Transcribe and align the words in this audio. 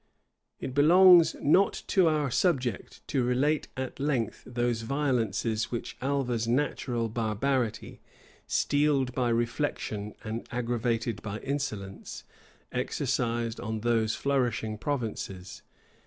It 0.59 0.73
belongs 0.73 1.35
not 1.43 1.83
to 1.89 2.07
our 2.07 2.31
subject 2.31 3.07
to 3.09 3.21
relate 3.23 3.67
at 3.77 3.99
length 3.99 4.41
those 4.47 4.81
violences 4.81 5.69
which 5.69 5.95
Alva's 6.01 6.47
natural 6.47 7.07
barbarity, 7.07 8.01
steeled 8.47 9.13
by 9.13 9.29
reflection 9.29 10.15
and 10.23 10.47
aggravated 10.51 11.21
by 11.21 11.37
insolence, 11.41 12.23
exercised 12.71 13.59
on 13.59 13.81
those 13.81 14.15
flourishing 14.15 14.79
provinces. 14.79 15.61